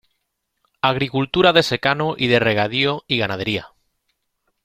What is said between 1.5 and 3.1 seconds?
de secano y de regadío